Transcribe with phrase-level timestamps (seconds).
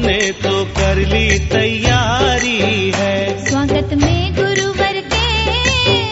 [0.00, 2.58] हमने तो कर ली तैयारी
[2.90, 5.26] है। स्वागत में गुरुवर के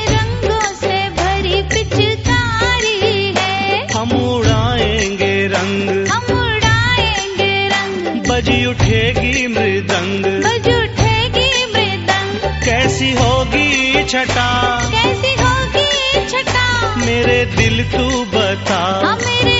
[0.06, 10.68] रंगों से भरी पिचकारी है। हम उड़ाएँगे रंग। हम उड़ाएँगे रंग। बजी उठेगी मृदंग। बज
[10.74, 14.50] उठेगी मृदंग। कैसी होगी छटा?
[14.96, 16.94] कैसी होगी छटा?
[17.06, 19.57] मेरे दिल तू बता। हाँ मेरे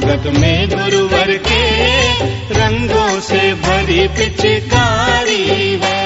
[0.00, 1.64] स्वागत में गुरुवर के
[2.54, 5.42] रंगों से भरी पिचकारी
[5.82, 5.99] है।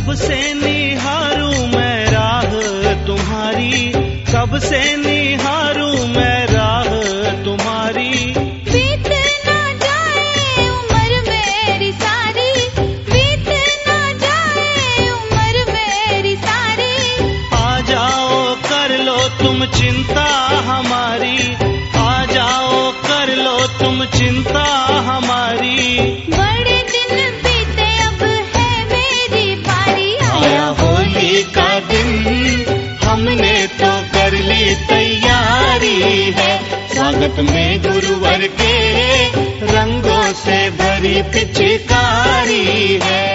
[0.00, 2.44] कब से निहारू मैं राह
[3.06, 3.92] तुम्हारी?
[4.32, 6.84] कब से निहारू मैं राह
[7.44, 8.34] तुम्हारी?
[8.72, 9.08] बीत
[9.46, 12.52] ना जाए उम्र मेरी सारी।
[13.12, 13.48] बीत
[13.88, 17.18] ना जाए उम्र मेरी सारी।
[17.54, 20.26] आ जाओ कर लो तुम चिंता
[20.66, 21.54] हमारी।
[21.96, 25.39] आ जाओ कर लो तुम चिंता हमारी।
[37.30, 38.74] स्वागत में गुरुवर के
[39.66, 43.29] रंगों से भरी पिचकारी है।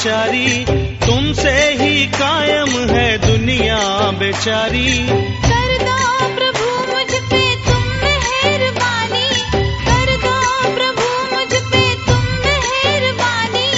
[0.00, 0.64] बेचारी
[1.00, 3.80] तुमसे ही कायम है दुनिया
[4.18, 4.92] बेचारी।
[5.46, 5.96] कर दो
[6.36, 9.28] प्रभु मुझ पे तुम मेहरबानी।
[9.88, 10.32] कर दो
[10.76, 13.68] प्रभु मुझ पे तुम मेहरबानी।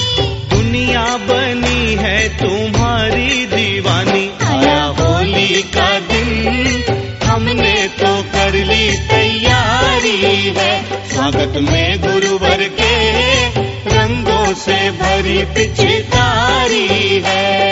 [0.54, 10.16] दुनिया बनी है तुम्हारी दीवानी। आया होली का दिन हमने तो कर ली तैयारी
[10.60, 10.72] है।
[11.08, 12.81] स्वागत में गुरुवर के
[14.90, 17.71] भरी पिचकारी है।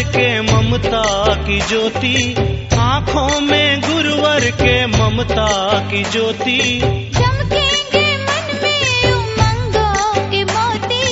[0.00, 2.16] गुरुवर के ममता की ज्योति
[2.74, 5.48] आँखों में गुरुवर के ममता
[5.90, 6.60] की ज्योति।
[7.16, 11.04] चमकेंगे मन में उमंगों के मोती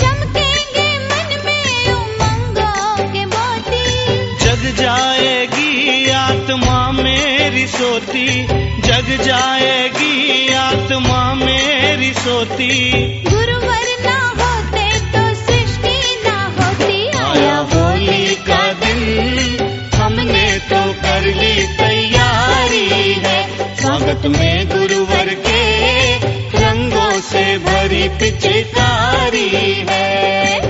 [0.00, 3.84] चमकेंगे मन में उमंगों के मोती।
[4.44, 8.28] जग जाएगी आत्मा मेरी सोती
[8.80, 12.72] जग जाएगी आत्मा मेरी सोती।
[13.30, 14.49] गुरुवर ना होते
[21.30, 26.16] तो कर ली तैयारी है। स्वागत में गुरुवर के
[26.58, 30.69] रंगों से भरी पिचकारी है।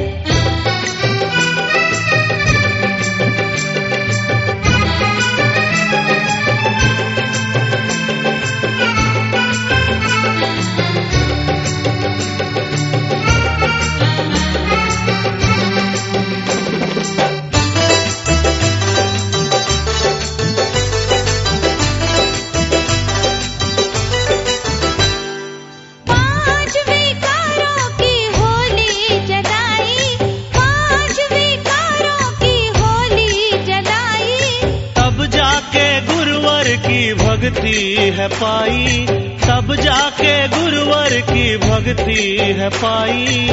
[36.81, 37.79] की भक्ति
[38.17, 39.07] है पाई
[39.43, 42.23] तब जाके गुरुवर की भक्ति
[42.59, 43.49] है पाई।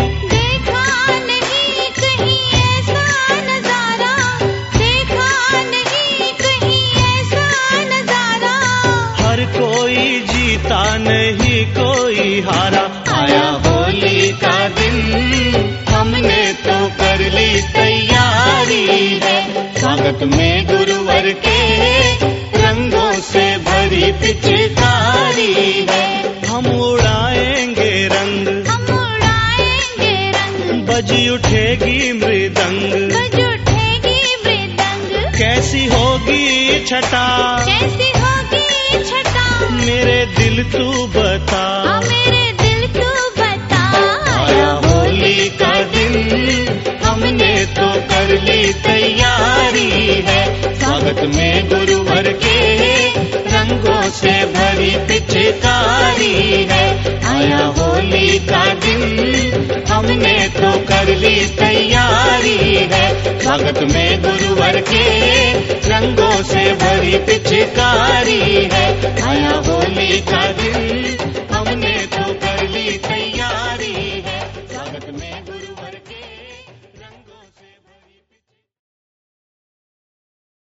[1.19, 3.03] नहीं कहीं ऐसा
[3.43, 4.15] नज़ारा
[4.75, 7.45] देखा नहीं कहीं ऐसा
[7.85, 8.55] नज़ारा।
[9.19, 12.85] हर कोई जीता नहीं कोई हारा।
[13.17, 14.97] आया होली का दिन
[15.89, 18.85] हमने तो कर ली तैयारी
[19.23, 19.37] है।
[19.79, 22.36] स्वागत में गुरुवर के
[24.07, 35.35] भरी पिचकारी है। हम उड़ाएँगे रंग। हम उड़ाएँगे रंग। बजी उठेगी मृदंग। बज उठेगी मृदंग।
[35.37, 37.27] कैसी होगी छटा?
[37.65, 39.69] कैसी होगी छटा?
[39.69, 43.83] मेरे दिल तू बता। हाँ मेरे दिल तू बता।
[44.39, 46.15] आया होली का दिन।
[47.05, 49.89] हमने तो कर ली तैयारी
[50.27, 52.16] है। स्वागत में गुरुवर।
[54.45, 56.87] भरी पिचकारी है।
[57.25, 59.03] आया होली का दिन,
[59.87, 63.07] हमने तो कर ली तैयारी है।
[63.45, 65.07] भगत में गुरुवर के
[65.89, 68.36] रंगों से भरी पिचकारी